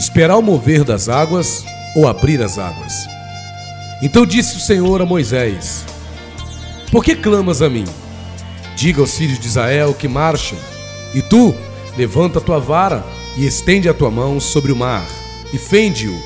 [0.00, 1.62] esperar o mover das águas
[1.94, 3.06] ou abrir as águas?
[4.02, 5.84] Então disse o Senhor a Moisés:
[6.90, 7.84] Por que clamas a mim?
[8.74, 10.58] Diga aos filhos de Israel que marchem,
[11.14, 11.54] e tu
[11.98, 13.04] levanta a tua vara
[13.36, 15.06] e estende a tua mão sobre o mar,
[15.52, 16.18] e fende-o,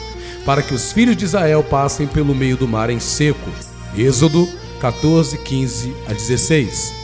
[0.44, 3.50] para que os filhos de Israel passem pelo meio do mar em seco.
[3.96, 4.48] Êxodo
[4.80, 6.94] 14, 15 a 16.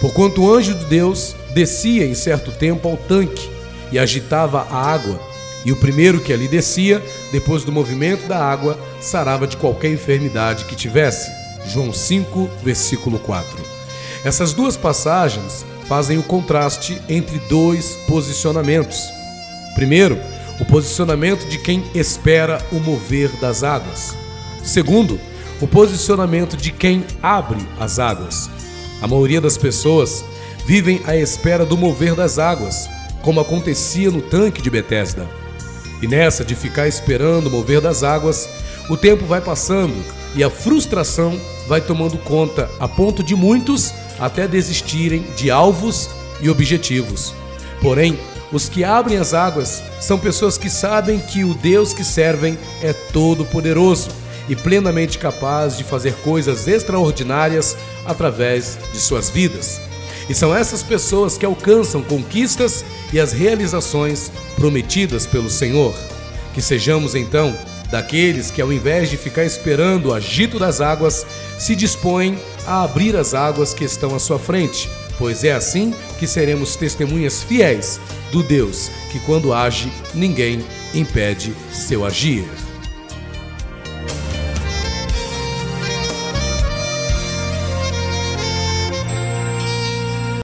[0.00, 3.50] Porquanto o anjo de Deus descia em certo tempo ao tanque
[3.90, 5.31] e agitava a água,
[5.64, 10.64] e o primeiro que ali descia, depois do movimento da água, sarava de qualquer enfermidade
[10.64, 11.30] que tivesse.
[11.66, 13.48] João 5, versículo 4.
[14.24, 18.98] Essas duas passagens fazem o contraste entre dois posicionamentos.
[19.74, 20.18] Primeiro,
[20.60, 24.16] o posicionamento de quem espera o mover das águas.
[24.62, 25.18] Segundo,
[25.60, 28.50] o posicionamento de quem abre as águas.
[29.00, 30.24] A maioria das pessoas
[30.66, 32.88] vivem à espera do mover das águas,
[33.22, 35.41] como acontecia no tanque de Betesda.
[36.02, 38.48] E nessa de ficar esperando o mover das águas,
[38.90, 39.94] o tempo vai passando
[40.34, 46.50] e a frustração vai tomando conta a ponto de muitos até desistirem de alvos e
[46.50, 47.32] objetivos.
[47.80, 48.18] Porém,
[48.52, 52.92] os que abrem as águas são pessoas que sabem que o Deus que servem é
[52.92, 54.10] todo-poderoso
[54.48, 59.80] e plenamente capaz de fazer coisas extraordinárias através de suas vidas.
[60.28, 65.94] E são essas pessoas que alcançam conquistas e as realizações prometidas pelo Senhor.
[66.54, 67.56] Que sejamos então
[67.90, 71.26] daqueles que, ao invés de ficar esperando o agito das águas,
[71.58, 76.26] se dispõem a abrir as águas que estão à sua frente, pois é assim que
[76.26, 80.64] seremos testemunhas fiéis do Deus que, quando age, ninguém
[80.94, 82.61] impede seu agir.